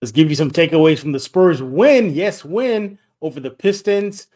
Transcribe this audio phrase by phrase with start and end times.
[0.00, 2.14] Let's give you some takeaways from the Spurs win.
[2.14, 4.28] Yes, win over the Pistons.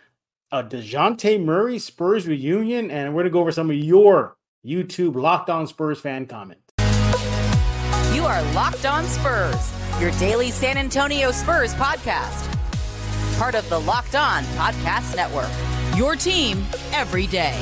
[0.53, 2.91] A DeJounte Murray Spurs reunion.
[2.91, 6.61] And we're going to go over some of your YouTube Locked On Spurs fan comments.
[8.15, 12.47] You are Locked On Spurs, your daily San Antonio Spurs podcast.
[13.39, 15.51] Part of the Locked On Podcast Network.
[15.97, 16.63] Your team
[16.93, 17.59] every day.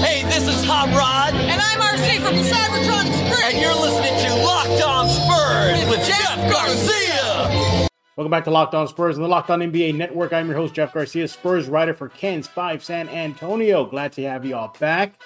[0.00, 1.57] Hey, this is Hot Rod.
[2.00, 3.42] And from the Cybertron Experience.
[3.42, 7.88] And you're listening to Locked On Spurs with Jeff Garcia.
[8.16, 10.32] Welcome back to Locked On Spurs and the Locked On NBA Network.
[10.32, 13.84] I'm your host, Jeff Garcia, Spurs writer for KENS 5 San Antonio.
[13.84, 15.20] Glad to have you all back.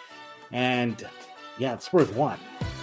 [0.51, 1.07] And
[1.59, 2.39] yeah, the Spurs won.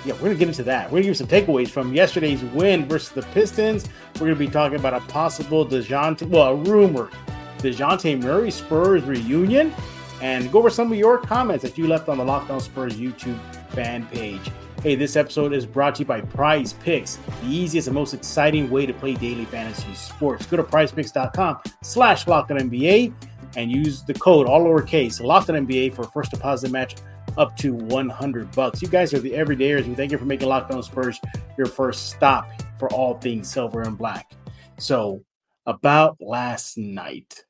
[0.06, 0.86] Yeah, we're going to get into that.
[0.86, 3.90] We're going to give some takeaways from yesterday's win versus the Pistons.
[4.16, 7.10] We're going to be talking about a possible DeJounte, well, a rumor,
[7.58, 9.74] DeJounte Murray Spurs reunion
[10.22, 12.96] and go over some of your comments that you left on the Locked On Spurs
[12.96, 14.52] YouTube fan page.
[14.82, 18.70] Hey, this episode is brought to you by Prize Picks, the easiest and most exciting
[18.70, 20.46] way to play daily fantasy sports.
[20.46, 23.14] Go to prizepicks.com slash locked NBA
[23.58, 26.96] and use the code all lowercase locked on NBA for first deposit match
[27.38, 28.82] up to 100 bucks.
[28.82, 31.20] You guys are the everydayers, and thank you for making Locked On Spurs
[31.58, 34.32] your first stop for all things silver and black.
[34.78, 35.24] So,
[35.66, 37.44] about last night.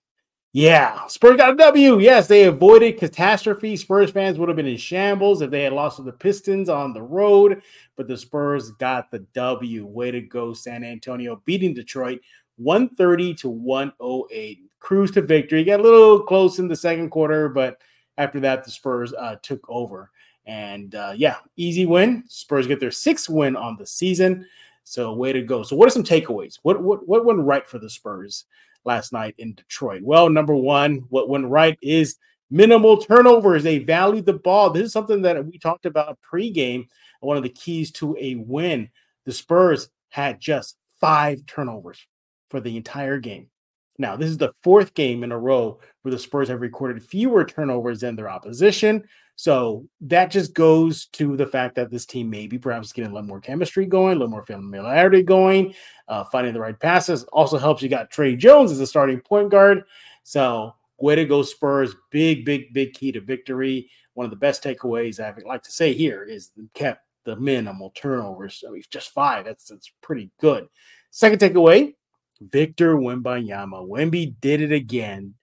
[0.52, 2.00] Yeah, Spurs got a W.
[2.00, 3.76] Yes, they avoided catastrophe.
[3.76, 6.92] Spurs fans would have been in shambles if they had lost to the Pistons on
[6.92, 7.62] the road,
[7.96, 9.86] but the Spurs got the W.
[9.86, 12.20] Way to go, San Antonio, beating Detroit
[12.58, 14.60] 130 to 108.
[14.80, 15.64] Cruise to victory.
[15.64, 17.80] Got a little close in the second quarter, but
[18.18, 20.10] after that, the Spurs uh, took over.
[20.48, 22.24] And uh, yeah, easy win.
[22.28, 24.48] Spurs get their sixth win on the season.
[24.84, 25.62] So way to go.
[25.62, 26.58] So what are some takeaways?
[26.64, 28.46] What what what went right for the Spurs?
[28.86, 30.02] Last night in Detroit?
[30.04, 32.18] Well, number one, what went right is
[32.50, 33.64] minimal turnovers.
[33.64, 34.70] They valued the ball.
[34.70, 36.88] This is something that we talked about pregame.
[37.22, 38.90] One of the keys to a win.
[39.26, 42.06] The Spurs had just five turnovers
[42.50, 43.48] for the entire game.
[43.98, 47.44] Now, this is the fourth game in a row where the Spurs have recorded fewer
[47.44, 49.04] turnovers than their opposition.
[49.40, 53.30] So that just goes to the fact that this team maybe perhaps getting a little
[53.30, 55.74] more chemistry going, a little more familiarity going,
[56.10, 57.24] uh, finding the right passes.
[57.32, 59.86] Also helps you got Tre Jones as a starting point guard.
[60.24, 61.96] So way to go, Spurs.
[62.12, 63.90] Big, big, big key to victory.
[64.14, 68.62] One of the best takeaways I like to say here is kept the minimal turnovers.
[68.68, 69.46] I mean, just five.
[69.46, 70.68] That's that's pretty good.
[71.12, 71.94] Second takeaway,
[72.42, 73.88] Victor Wembanyama.
[73.88, 75.34] Wemby did it again.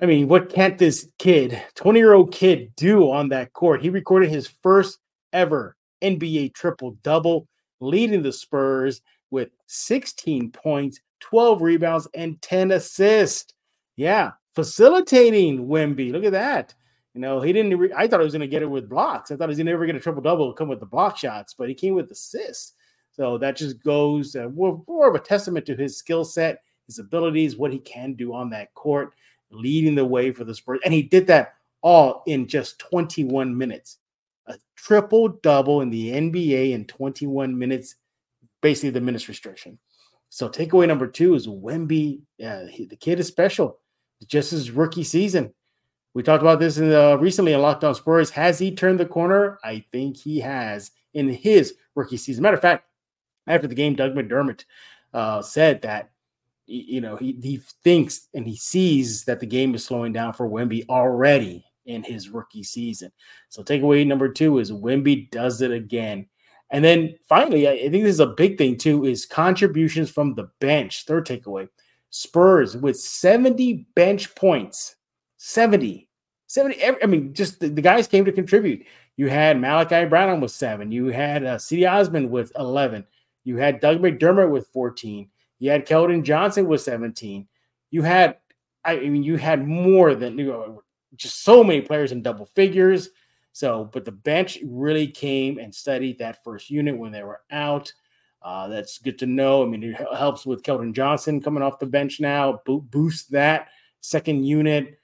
[0.00, 3.82] I mean, what can't this kid, 20 year old kid, do on that court?
[3.82, 4.98] He recorded his first
[5.32, 7.48] ever NBA triple double,
[7.80, 9.00] leading the Spurs
[9.30, 13.52] with 16 points, 12 rebounds, and 10 assists.
[13.96, 16.12] Yeah, facilitating Wemby.
[16.12, 16.74] Look at that.
[17.14, 17.76] You know, he didn't.
[17.76, 19.32] Re- I thought he was going to get it with blocks.
[19.32, 21.16] I thought he was going to never get a triple double, come with the block
[21.16, 22.74] shots, but he came with assists.
[23.10, 27.00] So that just goes uh, more, more of a testament to his skill set, his
[27.00, 29.12] abilities, what he can do on that court
[29.50, 30.80] leading the way for the Spurs.
[30.84, 33.98] And he did that all in just 21 minutes.
[34.46, 37.96] A triple double in the NBA in 21 minutes,
[38.62, 39.78] basically the minutes restriction.
[40.30, 42.20] So takeaway number two is Wemby.
[42.36, 43.78] Yeah, he, the kid is special.
[44.26, 45.54] Just his rookie season.
[46.14, 48.30] We talked about this in the, recently in Locked On Spurs.
[48.30, 49.58] Has he turned the corner?
[49.62, 52.42] I think he has in his rookie season.
[52.42, 52.84] Matter of fact,
[53.46, 54.64] after the game, Doug McDermott
[55.14, 56.10] uh, said that
[56.68, 60.48] you know, he, he thinks and he sees that the game is slowing down for
[60.48, 63.10] Wemby already in his rookie season.
[63.48, 66.26] So takeaway number two is Wemby does it again.
[66.70, 70.50] And then finally, I think this is a big thing too, is contributions from the
[70.60, 71.04] bench.
[71.06, 71.68] Third takeaway.
[72.10, 74.96] Spurs with 70 bench points.
[75.38, 76.06] 70.
[76.46, 76.84] 70.
[77.02, 78.84] I mean, just the, the guys came to contribute.
[79.16, 80.92] You had Malaki Branham with seven.
[80.92, 83.06] You had uh, Cedi Osman with 11.
[83.44, 85.28] You had Doug McDermott with 14.
[85.58, 87.46] You had Keldon Johnson with 17.
[87.90, 88.36] You had,
[88.84, 90.82] I mean, you had more than you know,
[91.16, 93.10] just so many players in double figures.
[93.52, 97.92] So, but the bench really came and studied that first unit when they were out.
[98.40, 99.64] Uh, that's good to know.
[99.64, 103.68] I mean, it helps with Keldon Johnson coming off the bench now, bo- boost that
[104.00, 104.98] second unit.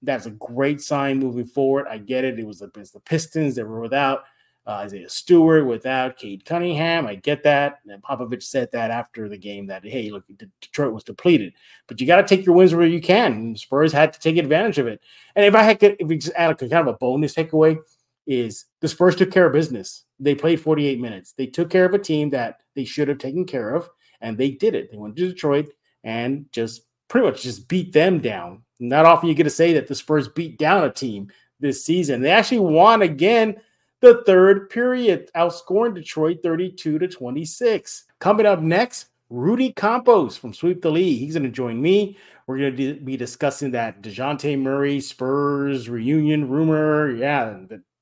[0.00, 1.86] That's a great sign moving forward.
[1.86, 2.38] I get it.
[2.38, 4.24] It was the, it was the Pistons that were without
[4.68, 7.06] uh, Isaiah Stewart, without Cade Cunningham.
[7.06, 7.78] I get that.
[7.88, 10.24] And Popovich said that after the game that, hey, look,
[10.60, 11.54] Detroit was depleted.
[11.86, 13.32] But you got to take your wins where you can.
[13.32, 15.00] And Spurs had to take advantage of it.
[15.34, 17.78] And if I had to, if we just add a kind of a bonus takeaway,
[18.26, 20.04] is the Spurs took care of business.
[20.20, 21.32] They played 48 minutes.
[21.32, 23.88] They took care of a team that they should have taken care of,
[24.20, 24.90] and they did it.
[24.90, 25.70] They went to Detroit
[26.04, 28.64] and just pretty much just beat them down.
[28.80, 31.28] Not often you get to say that the Spurs beat down a team
[31.58, 32.20] this season.
[32.20, 33.56] They actually won again
[34.00, 38.04] the third period, outscoring Detroit 32 to 26.
[38.20, 41.18] Coming up next, Rudy Campos from Sweep the League.
[41.18, 42.16] He's going to join me.
[42.46, 47.10] We're going to be discussing that DeJounte Murray Spurs reunion rumor.
[47.10, 47.58] Yeah,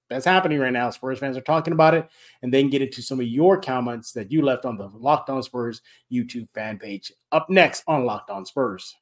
[0.08, 0.90] that's happening right now.
[0.90, 2.08] Spurs fans are talking about it,
[2.43, 5.43] and then get into some of your comments that you left on the Locked On
[5.43, 5.82] Spurs
[6.12, 7.10] YouTube fan page.
[7.32, 8.94] Up next on Locked On Spurs.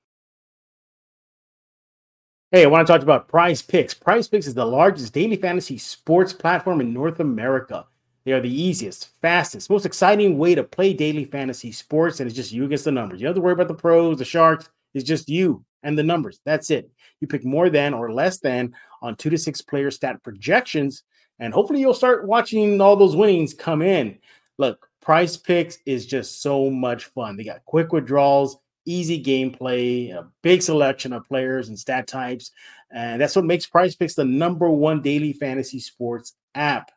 [2.54, 3.94] Hey, I want to talk about Prize Picks.
[3.94, 7.84] Prize Picks is the largest daily fantasy sports platform in North America.
[8.24, 12.36] They are the easiest, fastest, most exciting way to play daily fantasy sports, and it's
[12.36, 13.20] just you against the numbers.
[13.20, 14.68] You don't have to worry about the pros, the sharks.
[14.94, 16.38] It's just you and the numbers.
[16.44, 16.88] That's it.
[17.20, 18.72] You pick more than or less than
[19.02, 21.02] on two to six player stat projections,
[21.40, 24.16] and hopefully you'll start watching all those winnings come in.
[24.58, 27.36] Look, Prize Picks is just so much fun.
[27.36, 32.50] They got quick withdrawals easy gameplay, a big selection of players and stat types.
[32.90, 36.90] And that's what makes Prize Picks the number one daily fantasy sports app.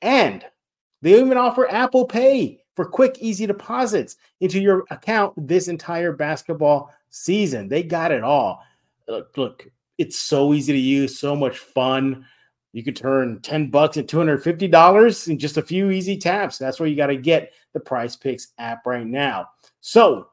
[0.00, 0.44] And
[1.02, 6.92] they even offer Apple Pay for quick, easy deposits into your account this entire basketball
[7.10, 7.68] season.
[7.68, 8.62] They got it all.
[9.08, 9.68] Look, look,
[9.98, 12.24] it's so easy to use, so much fun.
[12.72, 16.56] You could turn 10 bucks into $250 in just a few easy taps.
[16.56, 19.50] That's where you got to get the Prize Picks app right now.
[19.80, 20.28] So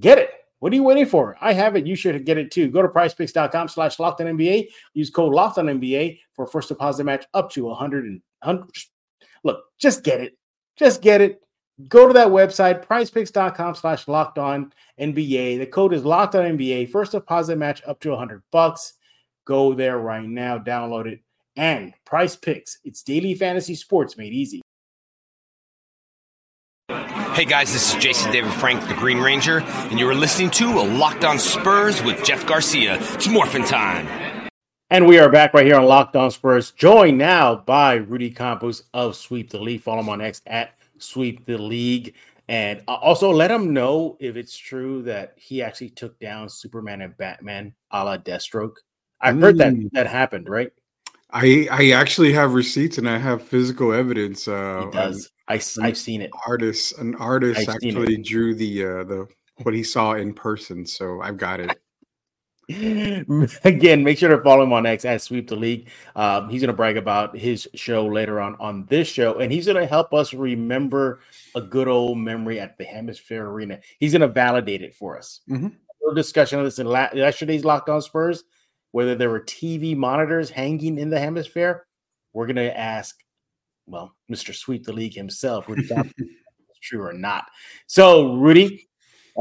[0.00, 0.30] get it.
[0.60, 1.36] What are you waiting for?
[1.40, 1.86] I have it.
[1.86, 2.68] You should get it too.
[2.68, 4.68] Go to prizepicks.com slash locked on NBA.
[4.94, 8.70] Use code locked on NBA for first deposit match up to 100 and 100.
[9.44, 10.36] Look, just get it.
[10.76, 11.42] Just get it.
[11.88, 15.58] Go to that website, prizepicks.com slash locked on NBA.
[15.58, 16.90] The code is locked on NBA.
[16.90, 18.94] First deposit match up to 100 bucks.
[19.44, 20.58] Go there right now.
[20.58, 21.20] Download it.
[21.56, 24.62] And Prize Picks, it's daily fantasy sports made easy.
[27.36, 30.64] Hey guys, this is Jason David Frank, the Green Ranger, and you are listening to
[30.64, 32.96] a Locked On Spurs with Jeff Garcia.
[33.12, 34.48] It's morphin' time.
[34.88, 38.84] And we are back right here on Locked On Spurs, joined now by Rudy Campos
[38.94, 39.82] of Sweep the League.
[39.82, 42.14] Follow him on X at Sweep the League.
[42.48, 47.14] And also let him know if it's true that he actually took down Superman and
[47.18, 48.76] Batman a la Deathstroke.
[49.20, 49.90] I've heard that Mm.
[49.92, 50.70] that happened, right?
[51.30, 54.48] I I actually have receipts and I have physical evidence.
[54.48, 55.30] Uh, He does.
[55.48, 56.30] I, have seen it.
[56.32, 59.28] An artist, an artist I've actually drew the uh, the
[59.62, 61.78] what he saw in person, so I've got it.
[63.64, 65.88] Again, make sure to follow him on X at Sweep the League.
[66.16, 69.66] Um, he's going to brag about his show later on on this show, and he's
[69.66, 71.20] going to help us remember
[71.54, 73.78] a good old memory at the HemisFair Arena.
[74.00, 75.42] He's going to validate it for us.
[75.48, 75.66] Mhm.
[75.66, 75.72] A
[76.02, 78.42] little discussion of this in la- yesterday's Locked On Spurs,
[78.90, 81.82] whether there were TV monitors hanging in the HemisFair.
[82.32, 83.16] We're going to ask,
[83.86, 84.54] well, Mr.
[84.54, 85.88] Sweep the League himself, Rudy
[86.82, 87.46] true or not.
[87.86, 88.88] So, Rudy,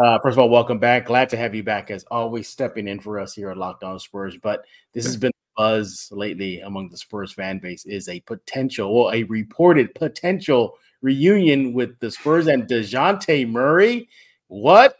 [0.03, 1.05] uh, first of all, welcome back.
[1.05, 3.99] Glad to have you back as always, stepping in for us here at Locked On
[3.99, 4.37] Spurs.
[4.41, 9.13] But this has been buzz lately among the Spurs fan base is a potential, well,
[9.13, 14.09] a reported potential reunion with the Spurs and Dejounte Murray.
[14.47, 14.97] What?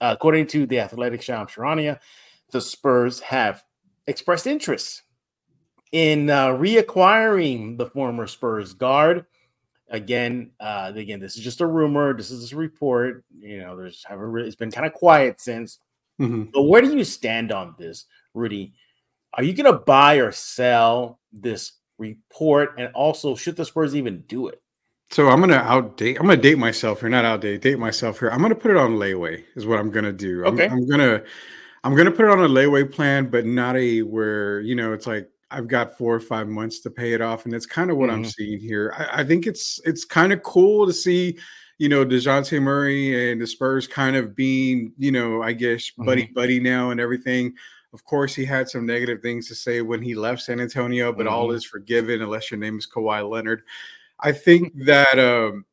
[0.00, 1.98] Uh, according to the Athletic Shams Charania,
[2.50, 3.62] the Spurs have
[4.06, 5.02] expressed interest
[5.92, 9.24] in uh, reacquiring the former Spurs guard
[9.90, 14.04] again uh again this is just a rumor this is a report you know there's
[14.44, 15.78] it's been kind of quiet since
[16.20, 16.52] Mhm.
[16.52, 18.04] but where do you stand on this
[18.34, 18.74] rudy
[19.32, 24.20] are you going to buy or sell this report and also should the spurs even
[24.28, 24.60] do it
[25.10, 26.16] So I'm gonna outdate.
[26.20, 27.62] I'm gonna date myself here, not outdate.
[27.62, 28.28] Date myself here.
[28.28, 29.42] I'm gonna put it on layaway.
[29.56, 30.44] Is what I'm gonna do.
[30.44, 30.66] I'm, Okay.
[30.68, 31.22] I'm gonna
[31.82, 35.06] I'm gonna put it on a layaway plan, but not a where you know it's
[35.06, 37.96] like I've got four or five months to pay it off, and that's kind of
[37.96, 38.34] what I'm Mhm.
[38.34, 38.92] seeing here.
[38.96, 41.38] I, I think it's it's kind of cool to see,
[41.78, 46.26] you know, Dejounte Murray and the Spurs kind of being, you know, I guess buddy
[46.26, 47.54] buddy now and everything.
[47.94, 51.26] Of course, he had some negative things to say when he left San Antonio, but
[51.26, 51.54] all Mhm.
[51.54, 53.62] is forgiven unless your name is Kawhi Leonard.
[54.20, 55.64] I think that um,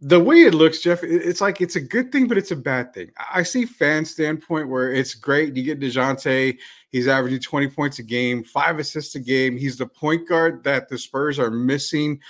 [0.00, 2.94] the way it looks, Jeff, it's like it's a good thing, but it's a bad
[2.94, 3.10] thing.
[3.32, 5.56] I see fan standpoint where it's great.
[5.56, 6.56] You get Dejounte,
[6.90, 9.56] he's averaging 20 points a game, five assists a game.
[9.56, 12.20] He's the point guard that the Spurs are missing.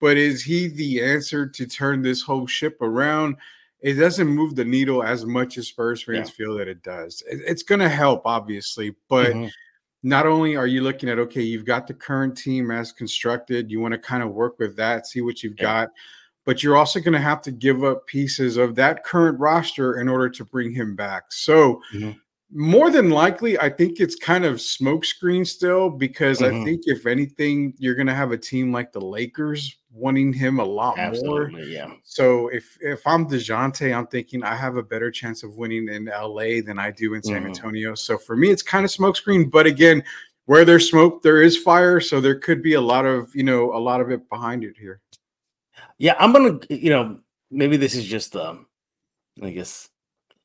[0.00, 3.36] But is he the answer to turn this whole ship around?
[3.80, 7.22] It doesn't move the needle as much as Spurs fans feel that it does.
[7.26, 9.50] It's going to help, obviously, but Mhm.
[10.02, 13.80] not only are you looking at okay, you've got the current team as constructed, you
[13.80, 15.86] want to kind of work with that, see what you've Yeah.
[15.86, 15.90] got,
[16.44, 20.08] but you're also going to have to give up pieces of that current roster in
[20.08, 21.24] order to bring him back.
[21.30, 22.16] So, Mhm.
[22.52, 26.64] more than likely, I think it's kind of smokescreen still because I Mhm.
[26.64, 30.64] think if anything, you're going to have a team like the Lakers wanting him a
[30.64, 31.50] lot more.
[31.66, 35.88] yeah So if if I'm Dejounte, I'm thinking I have a better chance of winning
[35.88, 37.46] in LA than I do in San Mhm.
[37.46, 37.94] Antonio.
[37.94, 39.50] So for me, it's kind of smokescreen.
[39.50, 40.02] But again,
[40.46, 42.00] where there's smoke, there is fire.
[42.00, 44.76] So there could be a lot of you know a lot of it behind it
[44.78, 45.00] here.
[45.98, 47.20] Yeah, I'm gonna you know
[47.50, 48.66] maybe this is just um
[49.42, 49.88] I guess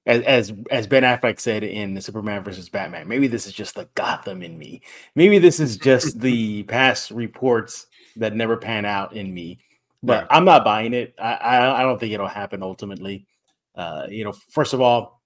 [0.06, 3.76] as as as Ben Affleck said in the Superman versus Batman, maybe this is just
[3.76, 4.82] the Gotham in me.
[5.16, 9.60] Maybe this is just the past reports that never pan out in me.
[10.02, 10.28] But Yeah.
[10.38, 11.14] I'm not buying it.
[11.20, 13.26] I, I I don't think it'll happen ultimately.
[13.76, 15.22] Uh, you know, first of all,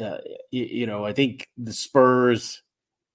[0.00, 0.18] uh,
[0.50, 2.62] you, you know, I think the Spurs.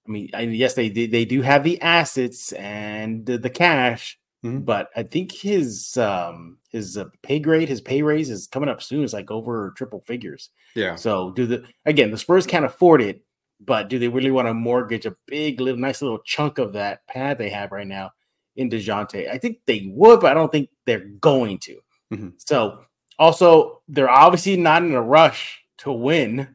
[0.06, 4.18] I mean, I, yes, they they they do have the assets and the, the cash,
[4.44, 4.64] Mhm.
[4.64, 8.82] but I think his um his uh, pay grade, his pay raise is coming up
[8.82, 9.04] soon.
[9.04, 10.50] It's like over triple figures.
[10.74, 10.96] Yeah.
[10.96, 13.22] So do the again the Spurs can't afford it,
[13.60, 17.06] but do they really want to mortgage a big, little, nice little chunk of that
[17.06, 18.10] pad they have right now
[18.56, 19.30] in Dejounte?
[19.30, 21.78] I think they would, but I don't think they're going to.
[22.12, 22.32] Mhm.
[22.38, 22.84] So
[23.18, 26.48] also they're obviously not in a rush to win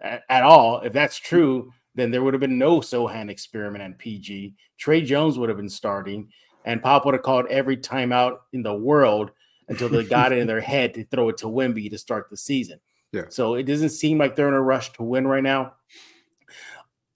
[0.00, 0.80] at, at all.
[0.82, 4.54] If that's true, then there would have been no Sochan experiment and PG.
[4.78, 6.28] Tre Jones would have been starting,
[6.64, 9.30] and Pop would have called every timeout in the world
[9.68, 12.36] until they got it in their head to throw it to Wemby to start the
[12.36, 12.80] season.
[13.12, 13.26] Yeah.
[13.28, 15.74] So it doesn't seem like they're in a rush to win right now.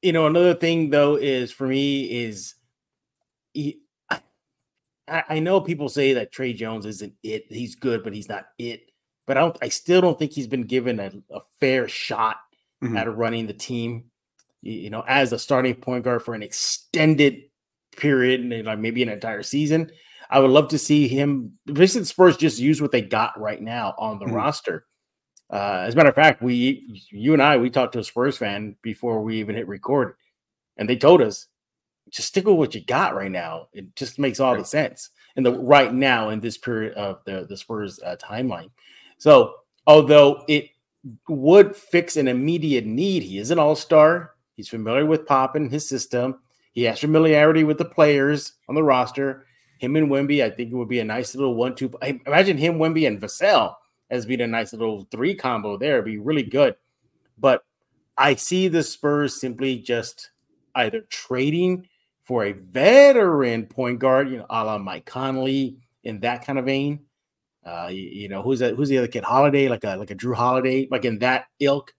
[0.03, 2.55] You know, another thing though is for me is
[3.53, 4.21] he, I,
[5.09, 7.47] I know people say that Tre Jones isn't it.
[7.49, 8.91] He's good, but he's not it.
[9.27, 9.59] But I don't.
[9.61, 12.37] I still don't think he's been given a, a fair shot
[12.83, 12.97] Mhm.
[12.97, 14.05] at running the team.
[14.63, 17.48] You know, as a starting point guard for an extended
[17.99, 19.91] period, and like maybe an entire season.
[20.31, 21.59] I would love to see him.
[21.67, 24.35] Basically, the Spurs just use what they got right now on the Mhm.
[24.35, 24.87] roster.
[25.51, 28.37] Uh, as a matter of fact, we, you and I, we talked to a Spurs
[28.37, 30.17] fan before we even hit record,
[30.77, 31.47] and they told us
[32.11, 33.69] just stick with what you got right now.
[33.73, 37.47] It just makes all the sense in the right now in this period of the
[37.49, 38.71] the Spurs uh, timeline.
[39.19, 39.55] So,
[39.87, 40.69] although it
[41.29, 44.35] would fix an immediate need, he is an all star.
[44.55, 46.41] He's familiar with Pop and his system.
[46.79, 49.47] He has familiarity with the players on the roster.
[49.81, 51.91] Him and Wemby, I think it would be a nice little one-two.
[52.25, 53.75] Imagine him, Wemby, and Vassell
[54.11, 55.95] as being a nice little three combo there.
[55.95, 56.77] It'd be really good.
[57.37, 57.65] But
[58.17, 60.31] I see the Spurs simply just
[60.77, 61.89] either trading
[62.23, 66.67] for a veteran point guard, you know, a la Mike Conley in that kind of
[66.67, 67.01] vein.
[67.67, 68.77] Uh, you, you know, who's that?
[68.77, 69.25] Who's the other kid?
[69.25, 71.93] Holiday, like a like a Jrue Holiday, like in that ilk,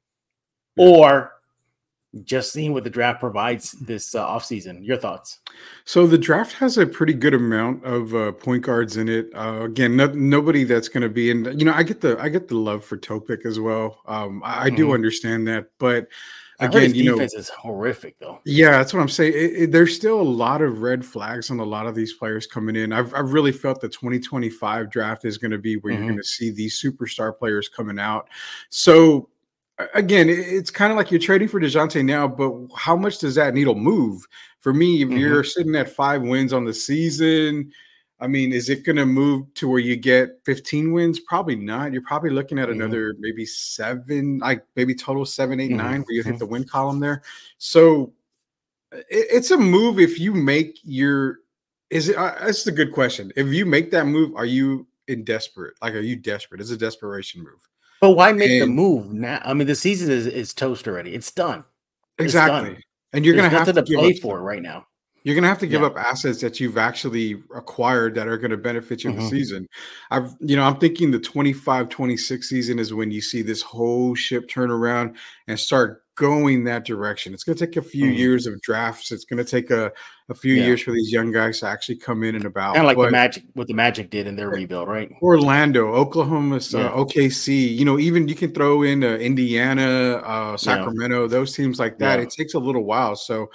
[0.78, 1.34] or
[2.24, 4.84] just seeing what the draft provides this uh, offseason.
[4.86, 5.40] Your thoughts?
[5.86, 9.30] So the draft has a pretty good amount of uh, point guards in it.
[9.36, 11.46] Uh, again, no, nobody that's going to be in.
[11.60, 14.00] You know, I get the I get the love for Topic as well.
[14.08, 14.94] Um, I, I do Mhm.
[14.96, 16.08] understand that, but
[16.62, 18.40] again, you know, defense is horrific though.
[18.44, 19.34] Yeah, that's what I'm saying.
[19.34, 22.48] It, it- there's still a lot of red flags on a lot of these players
[22.48, 22.92] coming in.
[22.92, 25.98] I've, I've really felt the 2025 draft is going to be where Mhm.
[25.98, 28.28] you're going to see these superstar players coming out.
[28.70, 29.30] So,
[29.94, 33.54] again, it's kind of like you're trading for DeJounte now, but how much does that
[33.54, 34.26] needle move?
[34.60, 35.20] For me, if Mhm.
[35.20, 37.72] you're sitting at five wins on the season,
[38.20, 41.22] I mean, is it going to move to where you get 15 wins?
[41.22, 41.94] Probably not.
[41.94, 45.78] You're probably looking at another maybe seven, like maybe total seven, eight, Mhm.
[45.78, 46.40] nine, where you hit Mhm.
[46.40, 47.22] the win column there.
[47.58, 48.14] So
[48.92, 51.40] it- it's a move if you make your.
[51.90, 52.18] Is it?
[52.18, 53.32] Uh, that's a good question.
[53.38, 55.76] If you make that move, are you in desperate?
[55.82, 56.60] Like, are you desperate?
[56.60, 57.68] It's a desperation move.
[58.02, 59.42] But why make the move now?
[59.44, 61.14] I mean, the season is, is toast already.
[61.14, 61.64] It's done.
[62.18, 62.66] It's done.
[62.66, 62.84] Exactly.
[63.14, 64.86] And you're gonna have to to give play up for right now.
[65.24, 65.88] You're gonna have to give Yeah.
[65.88, 69.20] up assets that you've actually acquired that are gonna benefit you in Mhm.
[69.20, 69.68] the season.
[70.12, 74.48] I've you know, I'm thinking the 25-26 season is when you see this whole ship
[74.48, 77.34] turn around and start going that direction.
[77.34, 78.18] It's gonna take a few Mhm.
[78.18, 79.12] years of drafts.
[79.14, 79.92] It's gonna take a,
[80.28, 80.66] a few Yeah.
[80.66, 82.76] years for these young guys to actually come in and about.
[82.76, 85.10] Kind of like the Magic, what the Magic did in their rebuild, right?
[85.22, 86.92] Orlando, Oklahoma, uh, Yeah.
[86.94, 91.98] OKC, you know, even you can throw in uh, Indiana, uh, Sacramento, those teams like
[92.00, 92.18] that.
[92.20, 92.24] Yeah.
[92.24, 93.16] It takes a little while.
[93.16, 93.50] So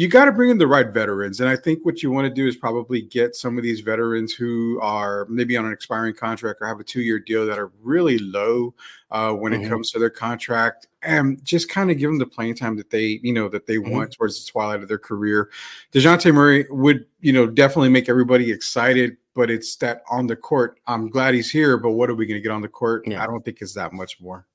[0.00, 1.40] you got to bring in the right veterans.
[1.40, 4.32] And I think what you want to do is probably get some of these veterans
[4.32, 7.70] who are maybe on an expiring contract or have a two year deal that are
[7.82, 8.72] really low
[9.10, 9.66] uh, when Mhm.
[9.66, 12.88] it comes to their contract and just kind of give them the playing time that
[12.88, 13.90] they, you know, that they Mhm.
[13.90, 15.50] want towards the twilight of their career.
[15.92, 20.80] DeJounte Murray would, you know, definitely make everybody excited, but it's that on the court.
[20.86, 23.06] I'm glad he's here, but what are we going to get on the court?
[23.06, 23.22] Yeah.
[23.22, 24.46] I don't think it's that much more.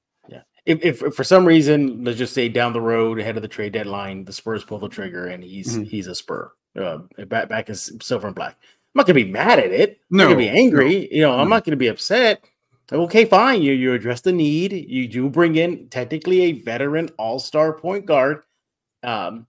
[0.65, 3.47] If, if, if for some reason, let's just say down the road, ahead of the
[3.47, 5.85] trade deadline, the Spurs pull the trigger and he's Mhm.
[5.87, 8.57] he's a Spur, uh, back back in silver and black.
[8.61, 9.99] I'm not gonna be mad at it.
[10.11, 11.13] I'm not gonna be angry.
[11.13, 11.55] You know, I'm no.
[11.55, 12.43] not gonna be upset.
[12.91, 13.61] Okay, fine.
[13.61, 14.71] You you address the need.
[14.71, 18.41] You do bring in technically a veteran all star point guard.
[19.03, 19.47] Um,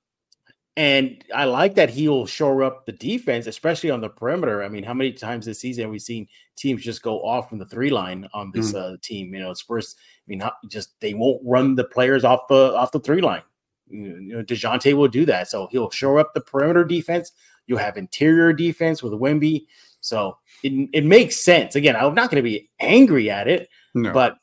[0.76, 4.62] and I like that he'll shore up the defense, especially on the perimeter.
[4.62, 7.59] I mean, how many times this season have we seen teams just go off from
[7.59, 9.33] the three line on this uh, team?
[9.35, 9.97] You know, Spurs.
[9.99, 13.42] I mean, just they won't run the players off the off the three line.
[13.88, 15.49] you know, Dejounte will do that.
[15.49, 17.33] So he'll shore up the perimeter defense.
[17.66, 19.66] You'll have interior defense with Wemby,
[20.00, 21.75] So it, it makes sense.
[21.75, 24.12] Again, I'm not going to be angry at it, No.
[24.12, 24.37] but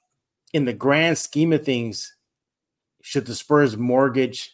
[0.54, 2.16] in the grand scheme of things,
[3.02, 4.53] should the Spurs mortgage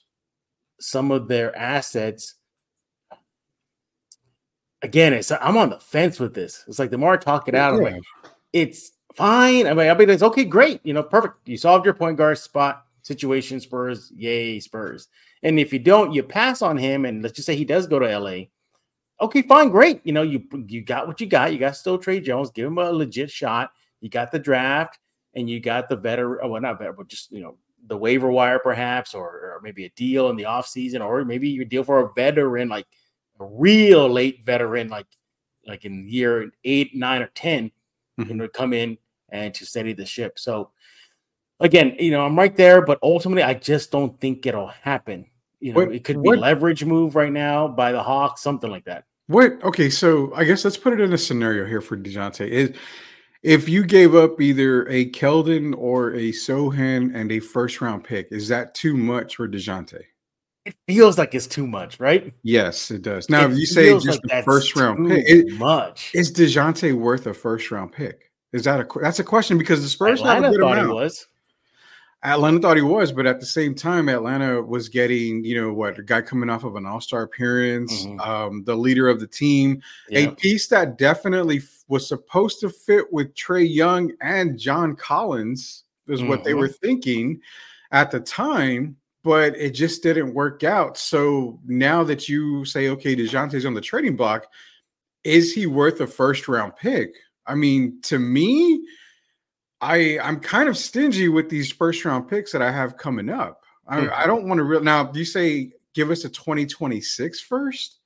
[0.80, 2.36] some of their assets?
[4.82, 6.64] Again, it's I'm on the fence with this.
[6.68, 7.90] It's like the more I talk it out, Yeah.
[7.90, 8.04] like,
[8.54, 9.68] it's fine.
[9.68, 11.36] I mean, I mean, it's okay, great, you know, perfect.
[11.46, 15.08] You solved your point guard spot situation, Spurs, yay, Spurs.
[15.44, 18.00] And if you don't, you pass on him, and let's just say he does go
[18.00, 18.46] to LA.
[19.22, 20.02] Okay, fine, great.
[20.06, 21.52] You know, you you got what you got.
[21.52, 22.52] You got still Tre Jones.
[22.52, 23.72] Give him a legit shot.
[24.00, 24.98] You got the draft,
[25.34, 26.40] and you got the veteran.
[26.42, 27.58] Oh, well, not veteran, but just you know
[27.88, 31.66] the waiver wire, perhaps, or, or maybe a deal in the offseason, or maybe you
[31.66, 32.86] deal for a veteran, like
[33.40, 35.08] a real late veteran, like
[35.68, 37.72] like in year eight, nine, or 10
[38.18, 38.30] you Mhm.
[38.32, 38.98] know, to come in
[39.30, 40.40] and to steady the ship.
[40.40, 40.72] So
[41.60, 45.26] again, you know, I'm right there, but ultimately, I just don't think it'll happen.
[45.60, 48.70] You know, What- it could be what- leverage move right now by the Hawks, something
[48.70, 49.06] like that.
[49.28, 49.64] What?
[49.64, 52.48] Okay, so I guess let's put it in a scenario here for Dejounte.
[52.48, 52.74] Is
[53.44, 58.28] if you gave up either a Keldon or a Sochan and a first round pick,
[58.32, 60.02] is that too much for Dejounte?
[60.66, 62.34] It feels like it's too much, right?
[62.44, 63.30] Yes, it does.
[63.30, 66.12] Now, It if you say just like the first round pick, it- much.
[66.14, 68.30] is Dejounte worth a first round pick?
[68.52, 70.96] Is that a that's a question because the Spurs have a good thought he amount.
[70.96, 71.28] was.
[72.24, 75.98] Atlanta thought he was, but at the same time, Atlanta was getting, you know, what
[75.98, 78.20] a guy coming off of an All Star appearance, Mhm.
[78.20, 80.20] um, the leader of the team, Yeah.
[80.22, 86.22] a piece that definitely was supposed to fit with Trae Young and John Collins is
[86.22, 86.60] what they Mhm.
[86.60, 87.40] were thinking
[87.92, 90.98] at the time, but it just didn't work out.
[90.98, 94.46] So now that you say, okay, DeJounte's on the trading block,
[95.24, 97.16] is he worth a first round pick?
[97.46, 98.82] I mean, to me,
[99.82, 103.62] I I'm kind of stingy with these first round picks that I have coming up.
[103.88, 104.12] I, Mhm.
[104.14, 105.12] I don't want to real now.
[105.14, 107.98] You say give us a 2026 first.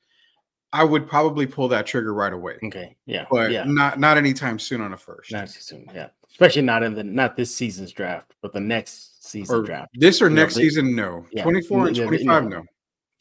[0.72, 2.96] I would probably pull that trigger right away, Okay.
[3.06, 3.26] Yeah.
[3.30, 3.64] but yeah.
[3.66, 5.32] not not anytime soon on a first.
[5.32, 5.88] Not too soon.
[5.94, 6.08] Yeah.
[6.32, 9.92] Especially not in the not this season's draft, but the next season or draft.
[9.94, 11.26] this or You next season, no.
[11.32, 11.44] Yeah.
[11.44, 12.50] 24 and 25, no.
[12.50, 12.64] no.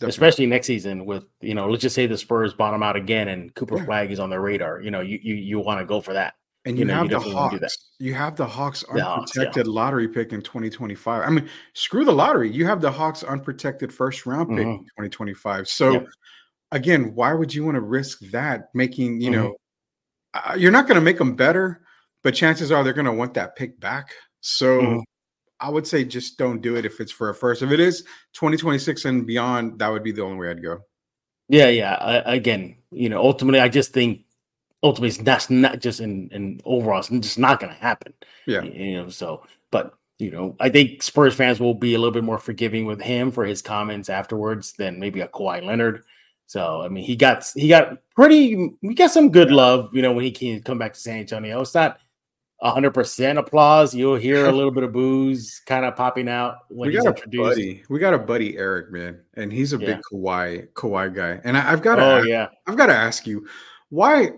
[0.01, 0.09] Definitely.
[0.09, 3.55] especially next season with you know let's just say the Spurs bottom out again and
[3.55, 3.79] Cooper.
[3.85, 4.81] Flagg is on their radar.
[4.81, 6.35] You know, you you you want to go for that.
[6.65, 7.25] And you you, know, you have the do
[7.59, 7.63] that.
[7.63, 7.91] Hawks.
[7.99, 9.43] You have the Hawks The Hawks, yeah.
[9.43, 11.23] unprotected lottery pick in 2025.
[11.27, 12.51] I mean, screw the lottery.
[12.51, 14.85] You have the Hawks unprotected first round pick in Mhm.
[14.97, 15.67] 2025.
[15.69, 16.07] So Yep.
[16.71, 19.33] again, why would you want to risk that making, you Mhm.
[19.35, 19.57] know,
[20.35, 21.83] uh, you're not going to make them better,
[22.23, 24.11] but chances are they're going to want that pick back.
[24.41, 25.03] So Mhm.
[25.59, 27.63] I would say just don't do it if it's for a first.
[27.63, 30.81] If it is 2026 and beyond, that would be the only way I'd go.
[31.49, 31.95] Yeah, yeah.
[31.95, 34.25] I, again, you know, ultimately, I just think
[34.83, 38.13] ultimately that's not just in in overall, it's just not going to happen.
[38.47, 38.63] Yeah.
[38.63, 39.09] you know.
[39.09, 42.87] So, but you know, I think Spurs fans will be a little bit more forgiving
[42.87, 46.05] with him for his comments afterwards than maybe a Kawhi Leonard.
[46.47, 50.13] So, I mean, he got he got pretty, we got some good love, you know,
[50.13, 51.61] when he came come back to San Antonio.
[51.63, 51.99] It's not
[52.63, 53.95] hundred percent applause.
[53.95, 57.09] You'll hear a little bit of booze kind of popping out when we he's got
[57.09, 57.43] a introduced.
[57.43, 57.83] buddy.
[57.89, 59.87] We got a buddy, Eric, man, and he's a Yeah.
[59.95, 61.41] big Kawhi Kawhi guy.
[61.43, 63.49] And I, I've got to, Oh ask, yeah, I've got to ask you,
[63.89, 64.31] why,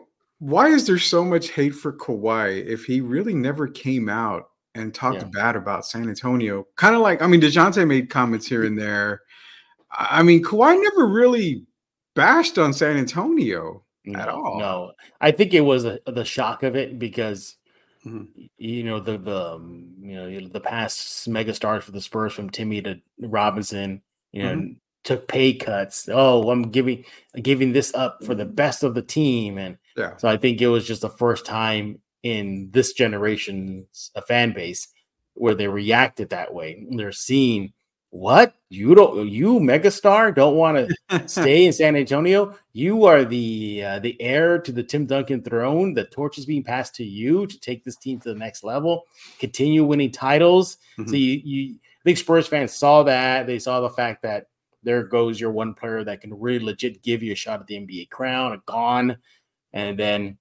[0.44, 4.94] why is there so much hate for Kawhi if he really never came out and
[4.94, 5.28] talked Yeah.
[5.32, 6.66] bad about San Antonio?
[6.76, 9.22] Kind of like, I mean, Dejounte made comments here and there.
[9.90, 11.64] I mean, Kawhi never really
[12.14, 13.84] bashed on San Antonio.
[14.14, 14.58] at all.
[14.58, 17.56] No, I think it was a, the shock of it because
[18.04, 18.50] Mhm.
[18.58, 22.50] you know the the um, you know the past mega stars for the Spurs from
[22.50, 24.02] Timmy to Robinson,
[24.32, 24.72] you know, Mm-hmm.
[25.04, 26.06] took pay cuts.
[26.12, 27.02] Oh, I'm giving
[27.40, 30.16] giving this up for the best of the team, and Yeah.
[30.16, 34.88] so I think it was just the first time in this generation's a fan base
[35.34, 36.84] where they reacted that way.
[36.90, 37.72] They're seeing
[38.10, 42.54] what you don't you megastar don't want to stay in San Antonio.
[42.72, 45.94] You are the uh, the heir to the Tim Duncan throne.
[45.94, 49.02] The torch is being passed to you to take this team to the next level,
[49.40, 50.78] continue winning titles.
[50.96, 51.18] So Mhm.
[51.20, 53.46] you, you I think Spurs fans saw that.
[53.48, 54.46] They saw the fact that
[54.84, 57.76] there goes your one player that can really legit give you a shot at the
[57.76, 59.16] NBA crown, gone.
[59.74, 60.38] And then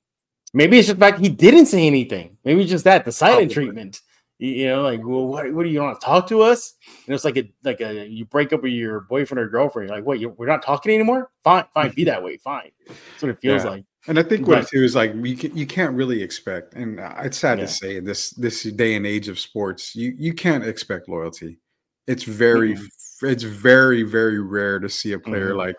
[0.54, 2.38] maybe it's just the fact he didn't say anything.
[2.46, 4.00] Maybe it's just that the silent treatment.
[4.39, 6.74] You, know, like, well, what, what do you want to talk to us?
[7.06, 9.89] And it's like a like a you break up with your boyfriend or girlfriend.
[9.89, 10.19] You're like, what?
[10.19, 11.32] You, we're not talking anymore?
[11.43, 12.38] Fine, fine, be that way.
[12.38, 12.72] Fine.
[12.88, 13.72] That's what it feels Yeah.
[13.72, 13.86] like.
[14.08, 17.00] And I think what it too is like you can, you can't really expect, and
[17.19, 17.65] it's sad Yeah.
[17.65, 21.60] to say in this this day and age of sports, you you can't expect loyalty.
[22.08, 22.88] It's very Mhm.
[23.22, 25.58] it's very very rare to see a player Mhm.
[25.58, 25.78] like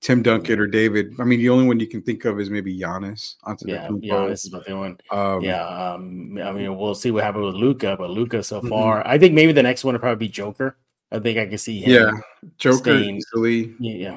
[0.00, 1.14] Tim Duncan or David.
[1.18, 3.34] I mean, the only one you can think of is maybe Giannis.
[3.64, 4.26] Yeah.
[4.28, 5.02] This is what they want.
[5.10, 8.68] Um, Yeah, um, I mean, we'll see what happens with Luka, but Luka so Mhm.
[8.68, 10.76] far, I think maybe the next one will probably be Joker.
[11.10, 11.90] I think I can see him.
[11.94, 12.10] Yeah,
[12.58, 13.74] Joker staying- easily.
[13.80, 13.94] yeah.
[13.94, 14.16] yeah.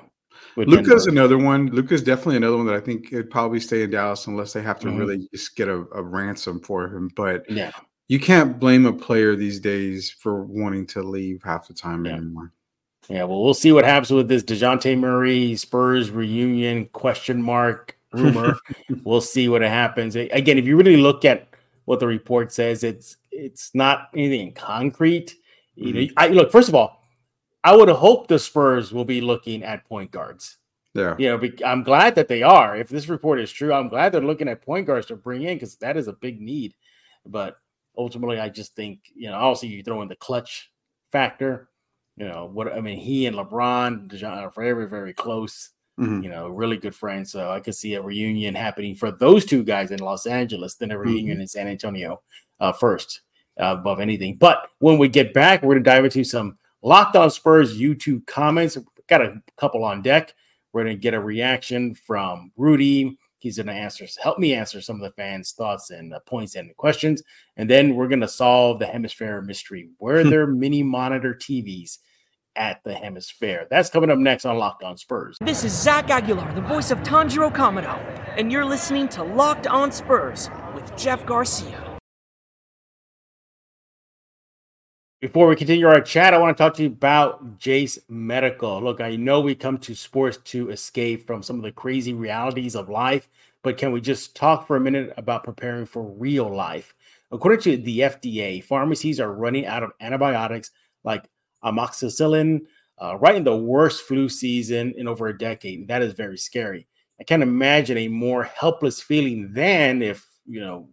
[0.58, 1.68] Luka's another one.
[1.68, 4.80] Luka's definitely another one that I think could probably stay in Dallas unless they have
[4.82, 5.00] to Mhm.
[5.00, 7.10] really just get a, a ransom for him.
[7.16, 7.72] But yeah.
[8.10, 12.18] you can't blame a player these days for wanting to leave half the time Yeah.
[12.18, 12.52] anymore.
[13.10, 18.56] Yeah, well, we'll see what happens with this Dejounte Murray Spurs reunion question mark rumor.
[19.04, 20.16] we'll see what happens.
[20.16, 21.48] Again, if you really look at
[21.86, 25.36] what the report says, it's it's not anything concrete.
[25.76, 26.14] You know, mm-hmm.
[26.18, 27.04] I look first of all,
[27.64, 30.58] I would hope the Spurs will be looking at point guards.
[30.94, 31.16] Yeah.
[31.18, 32.76] You know, I'm glad that they are.
[32.76, 35.56] If this report is true, I'm glad they're looking at point guards to bring in
[35.56, 36.76] because that is a big need.
[37.26, 37.58] But
[37.98, 40.72] ultimately, I just think you know, also you throw in the clutch
[41.12, 41.70] factor.
[42.22, 43.00] You know what I mean?
[43.00, 45.72] He and LeBron, Dejounte are very, very close.
[46.00, 46.24] Mhm.
[46.24, 47.32] You know, really good friends.
[47.32, 50.92] So I could see a reunion happening for those two guys in Los Angeles, then
[50.92, 52.22] a reunion in San Antonio
[52.60, 53.22] uh, first,
[53.60, 54.36] uh, above anything.
[54.36, 58.28] But when we get back, we're going to dive into some Locked On Spurs YouTube
[58.28, 58.78] comments.
[58.78, 60.36] We've Got a couple on deck.
[60.74, 63.18] We're going to get a reaction from Rudy.
[63.40, 66.54] He's going to answer, help me answer some of the fans' thoughts and uh, points
[66.54, 67.24] and questions.
[67.58, 69.90] And then we're going to solve the HemisFair mystery.
[69.98, 71.98] Were there mini monitor TVs
[72.56, 73.68] at the HemisFair?
[73.70, 75.38] That's coming up next on Locked On Spurs.
[75.42, 77.98] This is Zach Aguilar, the voice of Tanjiro Kamado,
[78.38, 81.92] and you're listening to Locked On Spurs with Jeff Garcia.
[85.22, 88.82] Before we continue our chat, I want to talk to you about Jase Medical.
[88.82, 92.76] Look, I know we come to sports to escape from some of the crazy realities
[92.76, 93.30] of life,
[93.62, 96.96] but can we just talk for a minute about preparing for real life?
[97.32, 100.72] According to the FDA, pharmacies are running out of antibiotics
[101.04, 101.30] like
[101.64, 102.62] amoxicillin
[103.02, 105.88] uh, right in the worst flu season in over a decade.
[105.88, 106.88] That is very scary.
[107.20, 110.90] I can't imagine a more helpless feeling than if, you know,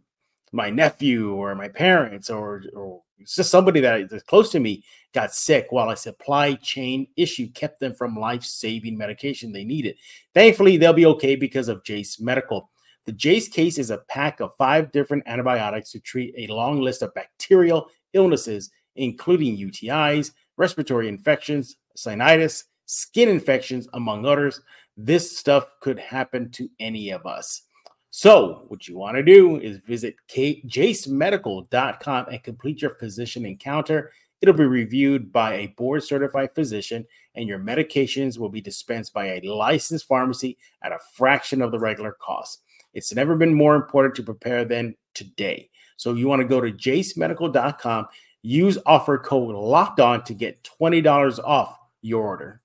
[0.52, 5.34] my nephew or my parents or or just somebody that is close to me got
[5.34, 9.96] sick while a supply chain issue kept them from life-saving medication they needed.
[10.34, 12.70] Thankfully, they'll be okay because of Jase Medical.
[13.06, 17.02] The Jase case is a pack of five different antibiotics to treat a long list
[17.02, 24.60] of bacterial illnesses, including UTIs, respiratory infections, sinusitis, skin infections, among others.
[24.96, 27.62] This stuff could happen to any of us.
[28.10, 34.10] So, what you want to do is visit jasemedical.com and complete your physician encounter.
[34.40, 39.26] It'll be reviewed by a board certified physician, and your medications will be dispensed by
[39.26, 42.62] a licensed pharmacy at a fraction of the regular cost.
[42.94, 45.70] It's never been more important to prepare than today.
[45.96, 48.06] So, you want to go to jasemedical.com,
[48.42, 52.60] use offer code locked on to get $20 off your order.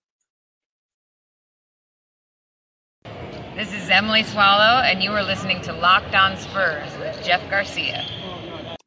[3.56, 8.04] This is Emily Swallow, and you are listening to Locked On Spurs with Jeff Garcia.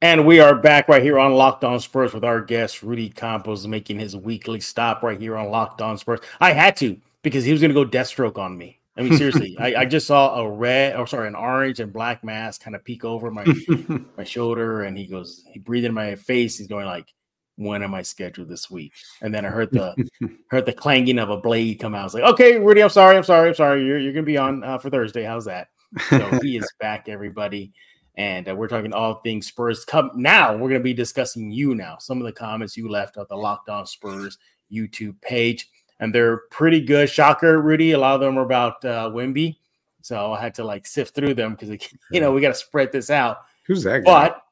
[0.02, 3.66] And we are back right here on Locked On Spurs with our guest Rudy Campos
[3.66, 6.20] making his weekly stop right here on Locked On Spurs.
[6.40, 8.80] I had to because he was going to go Deathstroke on me.
[8.96, 12.24] I mean, seriously, I, I just saw a red, or sorry, an orange and black
[12.24, 13.44] mask kind of peek over my
[14.16, 16.56] my shoulder, and he goes, he breathed in my face.
[16.56, 17.12] He's going like,
[17.56, 19.94] "When am I scheduled this week?" And then I heard the
[20.50, 22.00] heard the clanging of a blade come out.
[22.00, 23.84] I was like, "Okay, Rudy, I'm sorry, I'm sorry, I'm sorry.
[23.84, 25.24] You're you're gonna be on uh, for Thursday.
[25.24, 25.68] How's that?"
[26.08, 27.72] So he is back, everybody
[28.16, 29.84] and uh, we're talking all things Spurs.
[29.84, 31.98] Come now, we're going to be discussing you now.
[31.98, 34.38] Some of the comments you left on the Locked On Spurs
[34.72, 35.68] YouTube page,
[36.00, 37.08] and they're pretty good.
[37.08, 37.92] Shocker, Rudy.
[37.92, 39.56] A lot of them are about uh, Wemby,
[40.02, 41.70] so I had to like sift through them because
[42.10, 43.38] you know we got to spread this out.
[43.66, 44.28] Who's that guy?
[44.28, 44.42] But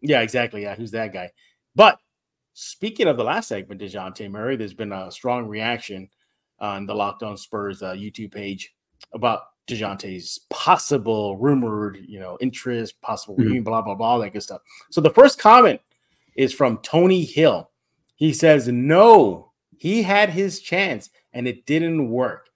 [0.00, 0.62] yeah, exactly.
[0.62, 1.30] Yeah, who's that guy?
[1.74, 1.98] But
[2.54, 6.08] speaking of the last segment, Dejounte Murray, there's been a strong reaction
[6.58, 8.74] on the Locked On Spurs uh, YouTube page
[9.14, 13.40] about DeJounte's possible rumored, you know, interest, possible Mhm.
[13.44, 14.60] reunion, blah, blah, blah, all that good stuff.
[14.90, 15.80] So the first comment
[16.36, 17.70] is from Tony Hill.
[18.16, 19.49] He says, No,
[19.80, 22.50] he had his chance and it didn't work.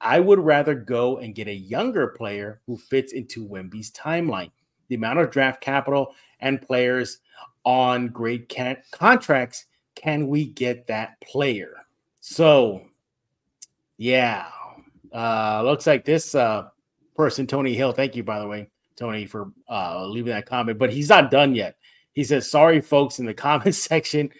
[0.00, 4.50] I would rather go and get a younger player who fits into Wemby's timeline.
[4.88, 7.18] The amount of draft capital and players
[7.66, 11.74] on great can- contracts, can we get that player?
[12.22, 12.86] So,
[13.98, 14.46] yeah,
[15.12, 16.68] uh, looks like this uh,
[17.14, 17.92] person, Tony Hill.
[17.92, 20.78] Thank you, by the way, Tony, for uh, leaving that comment.
[20.78, 21.76] But he's not done yet.
[22.14, 24.30] He says, "Sorry, folks, in the comment section,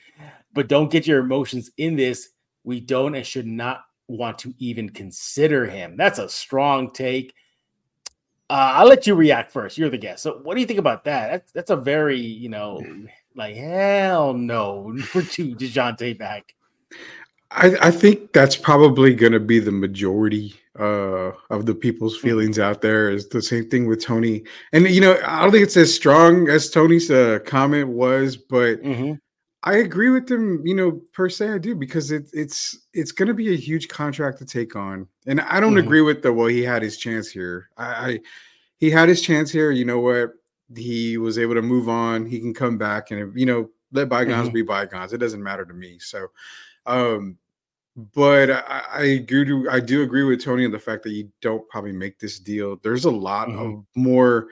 [0.52, 2.30] but don't get your emotions in this.
[2.64, 7.34] We don't and should not want to even consider him." That's a strong take.
[8.48, 9.78] Uh, I'll let you react first.
[9.78, 10.24] You're the guest.
[10.24, 11.30] So, what do you think about that?
[11.30, 12.82] That's that's a very, you know,
[13.36, 16.54] like hell no for two Dejounte back.
[17.52, 22.26] I, I think that's probably going to be the majority uh, of the people's Hmm.
[22.28, 23.10] feelings out there.
[23.10, 26.48] Is the same thing with Tony, and you know I don't think it's as strong
[26.48, 29.14] as Tony's uh, comment was, but Mm-hmm.
[29.62, 33.28] I agree with them, you know, per se I do because it, it's it's going
[33.28, 35.80] to be a huge contract to take on, and I don't Mhm.
[35.80, 37.68] agree with the well he had his chance here.
[37.76, 38.20] I, I
[38.78, 39.70] he had his chance here.
[39.70, 40.32] You know what?
[40.74, 42.24] He was able to move on.
[42.24, 44.54] He can come back and you know let bygones Mhm.
[44.54, 45.12] be bygones.
[45.12, 45.98] It doesn't matter to me.
[45.98, 46.28] So,
[46.86, 47.36] um,
[48.14, 49.44] but I, I agree.
[49.44, 52.38] To, I do agree with Tony on the fact that you don't probably make this
[52.38, 52.76] deal.
[52.82, 53.84] There's a lot of Mhm.
[53.94, 54.46] more.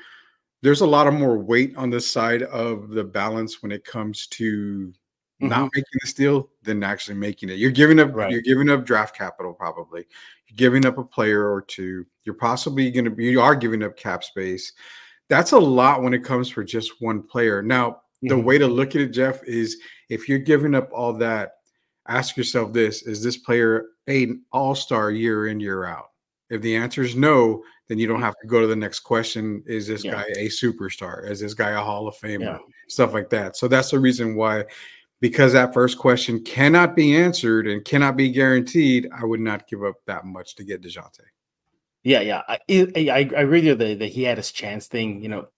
[0.63, 4.27] There's a lot of more weight on the side of the balance when it comes
[4.29, 4.93] to
[5.41, 7.59] not making this deal than actually making it.
[7.59, 8.13] You're giving up.
[8.13, 8.31] Right.
[8.33, 9.53] You're giving up draft capital.
[9.53, 10.05] Probably
[10.49, 12.05] you're giving up a player or two.
[12.25, 13.27] You're possibly going to be.
[13.27, 14.73] You are giving up cap space.
[15.29, 17.63] That's a lot when it comes for just one player.
[17.63, 18.45] Now, the Mhm.
[18.45, 21.59] way to look at it, Jeff, is if you're giving up all that,
[22.09, 26.07] ask yourself this: Is this player an all-star year in year out?
[26.51, 29.63] If the answer is no, then you don't have to go to the next question.
[29.67, 30.13] Is this Yeah.
[30.13, 31.29] guy a superstar?
[31.31, 32.41] Is this guy a Hall of Famer?
[32.41, 32.59] Yeah.
[32.89, 33.57] Stuff like that.
[33.57, 34.65] So that's the reason why,
[35.21, 39.85] because that first question cannot be answered and cannot be guaranteed, I would not give
[39.85, 41.21] up that much to get DeJounte.
[42.05, 42.43] Yeah, yeah.
[42.49, 45.21] I I, I agree with the that he had his chance thing.
[45.23, 45.49] You know,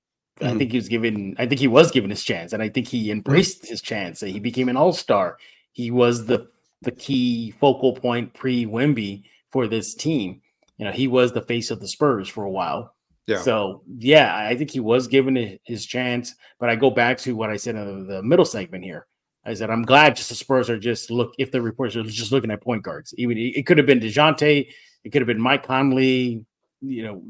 [0.40, 0.58] I Mhm.
[0.58, 1.36] think he was given.
[1.38, 4.22] I think he was given his chance, and I think he embraced his chance.
[4.22, 5.36] And he became an all star.
[5.72, 6.48] He was the
[6.82, 10.40] the key focal point pre Wemby for this team.
[10.80, 12.94] You know, he was the face of the Spurs for a while.
[13.26, 13.42] Yeah.
[13.42, 16.34] So yeah, I think he was given his chance.
[16.58, 19.06] But I go back to what I said in the middle segment here.
[19.44, 22.32] I said I'm glad just the Spurs are just look if the reports are just
[22.32, 23.12] looking at point guards.
[23.18, 24.68] Even it could have been Dejounte,
[25.04, 26.46] it could have been Mike Conley,
[26.80, 27.22] you know,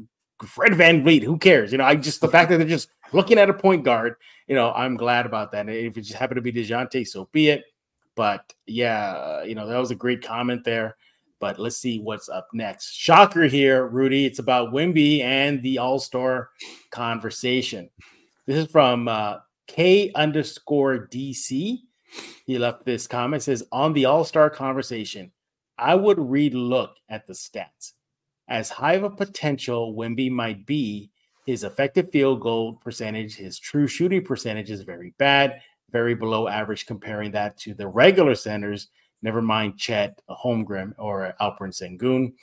[0.45, 1.21] Fred VanVleet.
[1.23, 1.73] Who cares?
[1.73, 4.15] You know, I just the fact that they're just looking at a point guard.
[4.47, 5.67] You know, I'm glad about that.
[5.67, 7.65] And if it just happened to be Dejounte, so be it.
[8.15, 10.95] But yeah, you know, that was a great comment there.
[11.41, 12.93] But let's see what's up next.
[12.93, 14.25] Shocker here, Rudy.
[14.25, 16.51] It's about Wemby and the All Star
[16.91, 17.89] conversation.
[18.45, 21.79] This is from uh, K underscore DC.
[22.45, 25.31] He left this comment says on the All Star conversation,
[25.79, 27.93] I would relook at the stats.
[28.47, 31.09] As high of a potential Wimby might be,
[31.47, 36.85] his effective field goal percentage, his true shooting percentage is very bad, very below average
[36.85, 38.89] comparing that to the regular centers,
[39.21, 42.33] never mind Chet Holmgren or Alperen Sengun.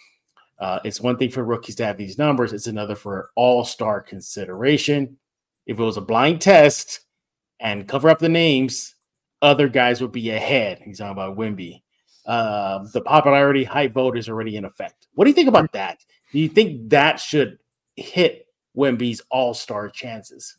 [0.58, 4.00] Uh, it's one thing for rookies to have these numbers, it's another for all star
[4.00, 5.16] consideration.
[5.66, 7.00] If it was a blind test
[7.60, 8.94] and cover up the names,
[9.42, 10.80] other guys would be ahead.
[10.84, 11.82] He's talking about Wemby.
[12.26, 15.06] Uh, the popularity hype vote is already in effect.
[15.14, 15.98] What do you think about that?
[16.32, 17.58] Do you think that should
[17.96, 20.56] hit Wemby's all star chances?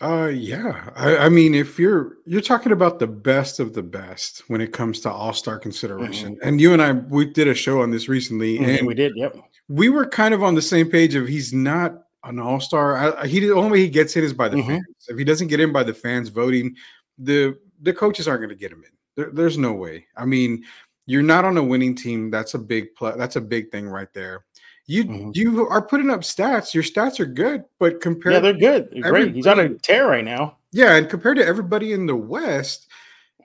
[0.00, 0.90] Uh, yeah.
[0.94, 4.72] I, I mean, if you're you're talking about the best of the best when it
[4.72, 8.08] comes to All Star consideration, and you and I we did a show on this
[8.08, 9.12] recently, Mhm, and we did.
[9.16, 9.36] Yep.
[9.68, 13.24] we were kind of on the same page of he's not an All Star.
[13.26, 14.66] He the only way he gets in is by the Mhm.
[14.66, 14.84] fans.
[15.08, 16.76] If he doesn't get in by the fans voting,
[17.18, 18.90] the the coaches aren't going to get him in.
[19.16, 20.06] There, there's no way.
[20.16, 20.64] I mean,
[21.06, 22.30] you're not on a winning team.
[22.30, 24.44] That's a big pl- That's a big thing right there.
[24.90, 25.36] You Mhm.
[25.36, 26.72] you are putting up stats.
[26.72, 28.88] Your stats are good, but compared Yeah, they're good.
[28.90, 29.34] They're great.
[29.34, 30.56] He's on a tear right now.
[30.72, 32.88] yeah, and compared to everybody in the West,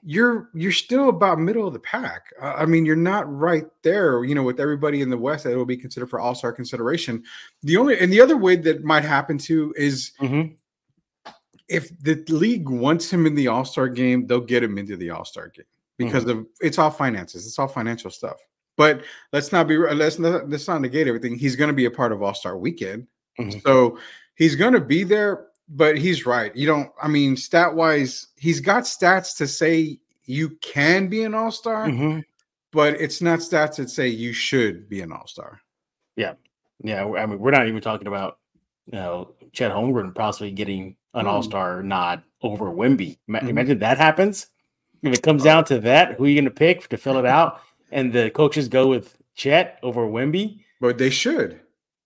[0.01, 2.27] you're you're still about middle of the pack.
[2.41, 5.55] Uh, I mean, you're not right there, you know, with everybody in the West that
[5.57, 7.21] will be considered for All Star consideration.
[7.61, 10.55] The only and the other way that might happen too is Mhm.
[11.67, 15.09] if the league wants him in the All Star game, they'll get him into the
[15.09, 15.65] All Star game
[15.97, 18.37] because of it's all finances, it's all financial stuff.
[18.75, 21.37] But let's not be let's not let's not negate everything.
[21.37, 23.07] He's going to be a part of All Star Weekend,
[23.39, 23.61] Mhm.
[23.63, 23.99] so
[24.35, 25.47] he's going to be there.
[25.69, 26.55] But he's right.
[26.55, 26.91] You don't.
[27.01, 31.87] I mean, stat wise, he's got stats to say you can be an All Star,
[31.87, 32.23] Mhm.
[32.71, 35.61] but it's not stats that say you should be an All Star.
[36.15, 36.33] Yeah,
[36.83, 37.05] yeah.
[37.05, 38.39] I mean, we're not even talking about
[38.87, 41.29] you know Chet Holmgren possibly getting an Mm.
[41.29, 43.17] All Star nod over Wemby.
[43.29, 43.49] Mhm.
[43.49, 44.47] Imagine that happens.
[45.03, 47.25] If it comes down to that, who are you going to pick to fill it
[47.25, 47.61] out?
[47.93, 50.59] And the coaches go with Chet over Wemby.
[50.81, 51.61] But they should.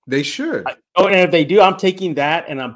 [0.05, 0.67] They should.
[0.67, 2.75] I- oh, and if they do, I'm taking that and I'm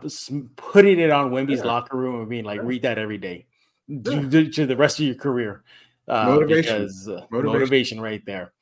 [0.56, 1.65] putting it on Wemby's Yeah.
[1.65, 3.45] locker room and being like, read that every day
[3.88, 4.21] Yeah.
[4.30, 5.63] to, to the rest of your career.
[6.08, 6.82] Uh, Motivation.
[6.82, 7.60] Because, uh, Motivation.
[7.60, 8.02] motivation.
[8.02, 8.54] right there.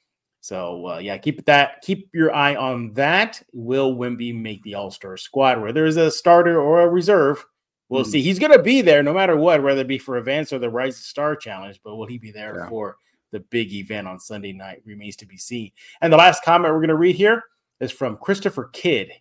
[0.42, 1.82] So uh, yeah, keep that.
[1.82, 3.42] Keep your eye on that.
[3.54, 5.62] Will Wemby make the All Star squad?
[5.62, 7.46] Whether it's a starter or a reserve,
[7.90, 8.08] we'll Mhm.
[8.12, 8.22] see.
[8.22, 10.70] He's going to be there no matter what, whether it be for events or the
[10.70, 11.80] Rising Star Challenge.
[11.84, 12.98] But will he be there for
[13.32, 14.82] the big event on Sunday night?
[14.86, 15.72] Remains to be seen.
[16.02, 17.44] And the last comment we're going to read here
[17.80, 19.12] is from Christopher Kidd.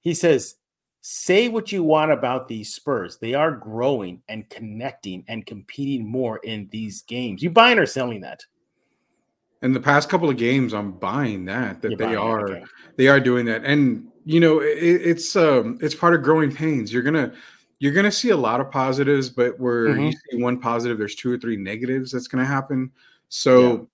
[0.00, 0.56] He says,
[1.04, 3.18] Say what you want about these Spurs.
[3.18, 7.42] They are growing and connecting and competing more in these games.
[7.42, 8.44] You buying or selling that?
[9.62, 12.64] In the past couple of games, I'm buying that that You're they are okay.
[12.96, 16.92] they are doing that, and you know it, it's um it's part of growing pains.
[16.92, 17.32] You're gonna
[17.82, 20.06] you're going to see a lot of positives, but where Mhm.
[20.06, 22.92] you see one positive, there's two or three negatives that's going to happen.
[23.34, 23.88] So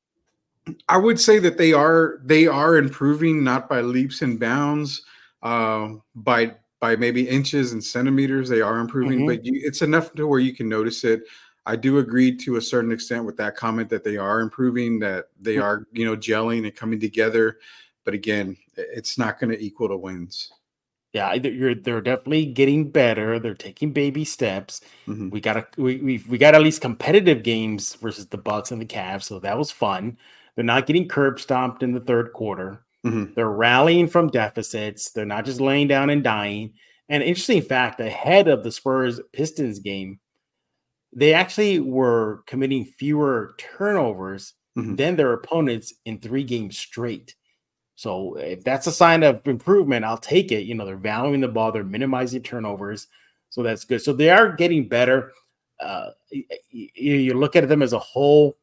[0.88, 5.03] I would say that they are they are improving not by leaps and bounds,
[5.44, 8.48] um, by by maybe inches and centimeters.
[8.48, 9.27] They are improving, Mhm.
[9.27, 11.22] but you, it's enough to where you can notice it.
[11.66, 15.29] I do agree to a certain extent with that comment that they are improving, that
[15.40, 15.62] they Mm.
[15.62, 17.59] are you know gelling and coming together.
[18.05, 20.51] But again, it's not going to equal to wins.
[21.14, 23.38] Yeah, you're they're definitely getting better.
[23.38, 24.81] They're taking baby steps.
[25.09, 25.31] Mhm.
[25.31, 28.81] We got a we we we got at least competitive games versus the Bucks and
[28.81, 30.18] the Cavs, so that was fun.
[30.55, 32.85] They're not getting curb stomped in the third quarter.
[33.07, 33.35] Mhm.
[33.35, 35.11] They're rallying from deficits.
[35.12, 36.75] They're not just laying down and dying.
[37.09, 40.21] And interesting fact, ahead of the Spurs Pistons game,
[41.14, 44.97] they actually were committing fewer turnovers Mhm.
[44.99, 47.35] than their opponents in three games straight.
[47.98, 50.66] So if that's a sign of improvement, I'll take it.
[50.66, 53.08] You know, they're valuing the ball, they're minimizing turnovers.
[53.50, 54.00] So that's good.
[54.00, 55.32] So they are getting better.
[55.80, 56.11] Uh,
[56.70, 58.56] you look at them as a whole,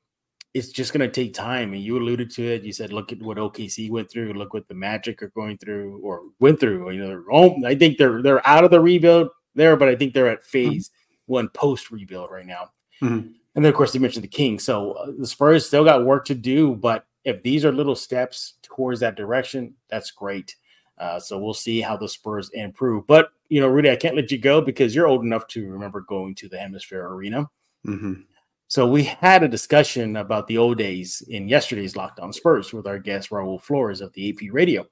[0.54, 1.74] it's just going to take time.
[1.74, 2.64] And you alluded to it.
[2.64, 4.32] You said, look at what OKC went through.
[4.32, 6.90] Look what the Magic are going through or went through.
[6.92, 7.66] You know, they're home.
[7.66, 10.92] I think they're they're out of the rebuild there, but I think they're at phase
[11.26, 12.72] one post rebuild right now.
[13.02, 13.34] Mhm.
[13.56, 14.64] And then, of course, you mentioned the Kings.
[14.64, 18.54] So uh, the Spurs still got work to do, but if these are little steps
[18.62, 20.56] towards that direction, that's great.
[20.98, 23.06] Uh, so we'll see how the Spurs improve.
[23.08, 26.02] But you know, Rudy, I can't let you go because you're old enough to remember
[26.02, 27.50] going to the HemisFair Arena.
[27.86, 28.24] Mhm.
[28.68, 32.88] So we had a discussion about the old days in yesterday's Locked On Spurs with
[32.88, 34.88] our guest Raul Flores of the AP Radio.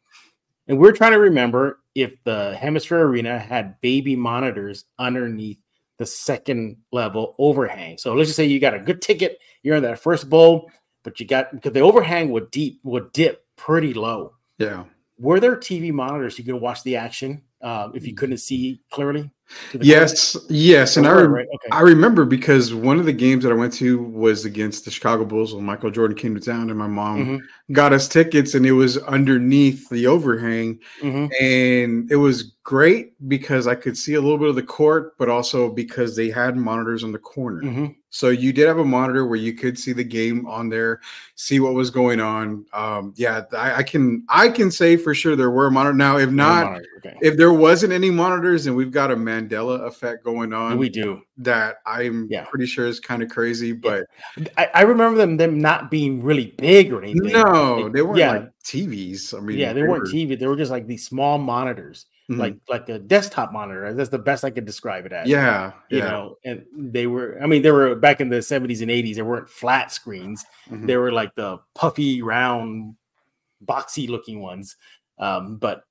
[0.68, 5.58] And we're trying to remember if the HemisFair Arena had baby monitors underneath
[5.98, 7.98] the second level overhang.
[7.98, 10.70] So let's just say you got a good ticket, you're in that first bowl,
[11.04, 14.34] but you got because the overhang would deep would dip pretty low.
[14.58, 14.86] Yeah.
[15.20, 19.30] Were there TV monitors you could watch the action uh, if you couldn't see clearly?
[19.72, 19.86] to the court?
[19.86, 21.48] Yes, yes, and I, There were, rem- right?
[21.56, 21.68] Okay.
[21.72, 25.26] I remember because one of the games that I went to was against the Chicago
[25.26, 27.40] Bulls when Michael Jordan came to town, and my mom Mhm.
[27.72, 31.32] Got us tickets, and it was underneath the overhang, Mhm.
[31.42, 35.28] and it was great because I could see a little bit of the court, but
[35.30, 37.62] also because they had monitors on the corner.
[37.62, 37.96] Mhm.
[38.10, 41.02] So you did have a monitor where you could see the game on there,
[41.36, 42.64] see what was going on.
[42.72, 45.98] Um, yeah, I, I can I can say for sure there were monitors.
[45.98, 47.18] Now, if not, Monitors, okay.
[47.22, 51.22] if there wasn't any monitors, and we've got a Mandela effect going on we do.
[51.40, 52.46] that I'm Yeah.
[52.46, 53.74] pretty sure is kind of crazy.
[53.74, 54.06] But
[54.58, 57.34] I, I remember them them not being really big or anything.
[57.34, 59.38] no, Like, they weren't yeah, like TVs.
[59.38, 60.38] I mean, yeah, they weren't TV.
[60.38, 62.38] They were just like these small monitors, Mhm.
[62.38, 63.94] like like a desktop monitor.
[63.94, 65.28] That's the best I could describe it as.
[65.28, 66.10] Yeah, you yeah.
[66.10, 67.38] know, and they were.
[67.42, 69.16] I mean, they were back in the seventies and eighties.
[69.18, 70.46] They weren't flat screens.
[70.70, 70.88] Mhm.
[70.88, 72.96] They were like the puffy, round,
[73.66, 74.76] boxy looking ones.
[75.20, 75.84] Um, but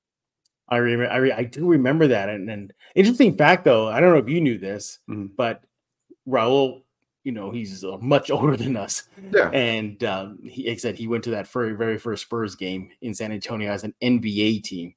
[0.69, 2.29] I remember, I, re- I do remember that.
[2.29, 5.31] And, and interesting fact, though, I don't know if you knew this, Mhm.
[5.35, 5.63] but
[6.27, 6.82] Raul,
[7.23, 9.03] you know, he's uh, much older than us.
[9.31, 9.49] Yeah.
[9.49, 13.13] And um, he like said he went to that very, very first Spurs game in
[13.13, 14.93] San Antonio as an NBA team.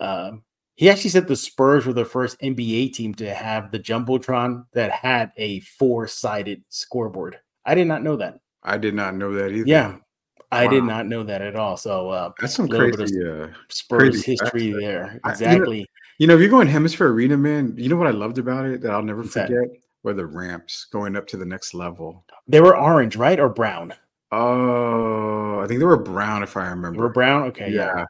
[0.00, 0.42] Um,
[0.74, 4.90] he actually said the Spurs were the first NBA team to have the jumbotron that
[4.90, 7.38] had a four-sided scoreboard.
[7.64, 8.40] I did not know that.
[8.62, 9.66] I did not know that either.
[9.66, 9.96] Yeah,
[10.52, 11.76] I did not know that at all.
[11.76, 13.26] So uh, that's some little bit of crazy.
[13.26, 15.04] Uh, Spurs Crazy history there.
[15.04, 15.86] I- you know- Exactly.
[16.18, 18.80] you know, if you're going HemisFair Arena, man, you know what I loved about it
[18.82, 19.50] that I'll never What's that?
[20.06, 22.24] Were the ramps going up to the next level.
[22.48, 23.92] They were orange, right, or brown?
[24.32, 26.96] Oh, I think they were brown if I remember.
[26.96, 27.42] They were brown.
[27.48, 27.92] Okay, yeah.
[27.96, 28.04] yeah.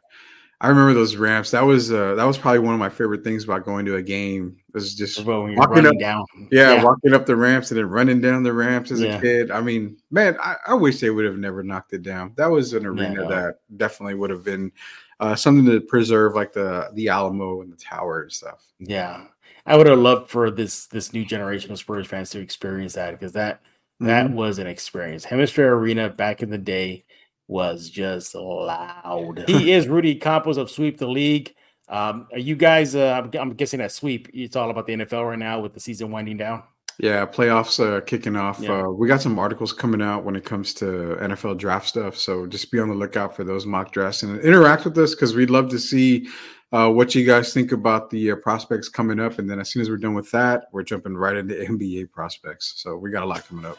[0.59, 1.51] I remember those ramps.
[1.51, 4.01] That was uh, that was probably one of my favorite things about going to a
[4.01, 4.57] game.
[4.73, 6.25] Was just you're walking up, down.
[6.51, 9.17] yeah, walking up the ramps and then running down the ramps as Yeah.
[9.17, 9.51] a kid.
[9.51, 12.33] I mean, man, I, I wish they would have never knocked it down.
[12.37, 13.29] That was an arena no.
[13.29, 14.71] that definitely would have been
[15.19, 18.65] uh, something to preserve, like the the Alamo and the Tower and stuff.
[18.79, 19.25] Yeah,
[19.67, 23.11] I would have loved for this this new generation of Spurs fans to experience that
[23.11, 23.61] because that
[23.99, 24.33] that Mhm.
[24.33, 25.25] was an experience.
[25.25, 27.03] HemisFair Arena back in the day
[27.47, 29.43] was just loud.
[29.47, 31.53] he is Rudy Campos of Sweep the League.
[31.89, 32.95] Um, are you guys?
[32.95, 34.27] Uh, I'm, I'm guessing that sweep.
[34.33, 36.63] It's all about the NFL right now with the season winding down.
[36.99, 38.59] Yeah, playoffs uh, kicking off.
[38.59, 38.81] Yeah.
[38.81, 42.17] Uh, we got some articles coming out when it comes to NFL draft stuff.
[42.17, 45.35] So just be on the lookout for those mock drafts and interact with us because
[45.35, 46.27] we'd love to see
[46.71, 49.39] uh, what you guys think about the uh, prospects coming up.
[49.39, 52.73] And then as soon as we're done with that, we're jumping right into NBA prospects.
[52.77, 53.77] So we got a lot coming up.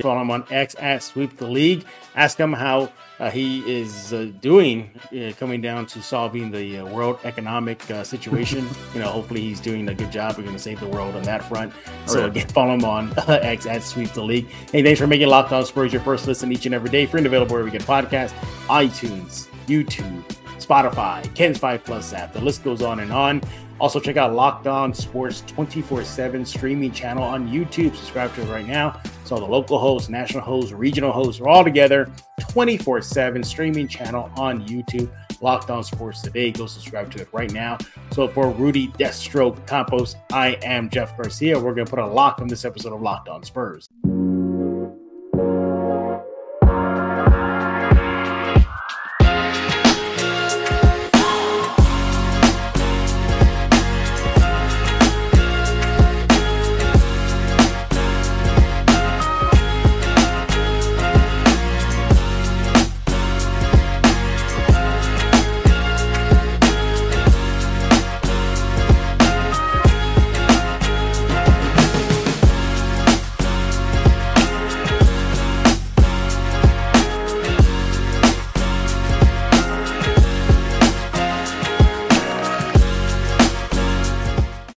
[0.00, 1.84] Follow him on X at Sweep the League.
[2.16, 2.90] Ask him how
[3.20, 8.02] uh, he is uh, doing uh, coming down to solving the uh, world economic uh,
[8.02, 8.66] situation.
[8.94, 10.38] you know, hopefully he's doing a good job.
[10.38, 11.74] We're going to save the world on that front.
[12.06, 12.26] So yeah.
[12.28, 14.48] again, follow him on uh, X at Sweep the League.
[14.72, 17.04] Hey, thanks for making Locked On Spurs your first listen each and every day.
[17.04, 18.32] Free and available wherever you get podcasts,
[18.68, 20.24] iTunes, YouTube,
[20.64, 22.32] Spotify, KENS 5 Plus app.
[22.32, 23.42] The list goes on and on.
[23.80, 27.96] Also, check out Locked On Sports 24 7 streaming channel on YouTube.
[27.96, 29.00] Subscribe to it right now.
[29.24, 32.10] So, the local hosts, national hosts, regional hosts are all together
[32.40, 35.10] 24 7 streaming channel on YouTube.
[35.40, 36.52] Locked On Sports Today.
[36.52, 37.76] Go subscribe to it right now.
[38.12, 41.58] So, for Rudy Deathstroke Campos, I am Jeff Garcia.
[41.58, 43.88] We're going to put a lock on this episode of Locked On Spurs.